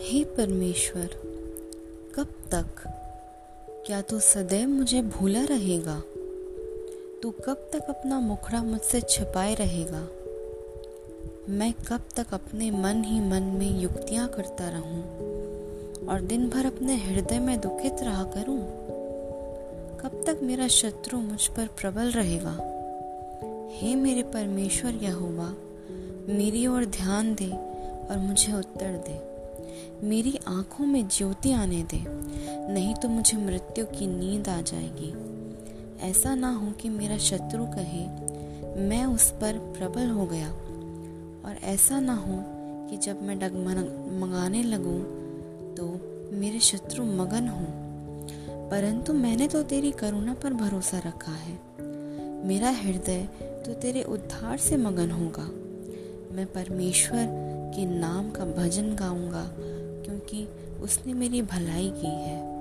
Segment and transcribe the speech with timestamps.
[0.00, 1.06] हे परमेश्वर,
[2.14, 2.66] कब तक?
[3.86, 6.02] क्या तू सदैव मुझे भूला रहेगा?
[7.22, 10.08] तू कब तक अपना मुखड़ा मुझसे छिपाए रहेगा?
[11.48, 15.02] मैं कब तक अपने मन ही मन में युक्तियाँ करता रहूँ
[16.06, 18.60] और दिन भर अपने हृदय में दुखित रहा करूँ?
[19.98, 22.56] कब तक मेरा शत्रु मुझ पर प्रबल रहेगा?
[23.74, 25.54] हे मेरे परमेश्वर यहोवा,
[26.34, 27.50] मेरी ओर ध्यान दे
[28.10, 29.37] और मुझे उत्तर दे।
[30.02, 32.04] मेरी आँखों में ज्योति आने दे,
[32.72, 35.14] नहीं तो मुझे मृत्यु की नींद आ जाएगी।
[36.00, 38.06] ऐसा ना हो कि मेरा शत्रु कहे,
[38.80, 40.48] मैं उस पर प्रबल हो गया।
[41.44, 42.42] और ऐसा ना हो
[42.90, 45.00] कि जब मैं डगमगाने लगूं
[45.74, 46.00] तो
[46.36, 47.66] मेरे शत्रु मगन हों।
[48.70, 51.58] परंतु मैंने तो तेरी करुणा पर भरोसा रखा है।
[52.46, 55.48] मेरा हृदय तो तेरे उद्धार से मगन होगा।
[56.36, 57.26] मैं परमेश्वर
[57.76, 59.50] के नाम का भजन गाऊँगा
[60.08, 60.48] क्योंकि
[60.80, 62.57] उसने मेरी भलाई की है।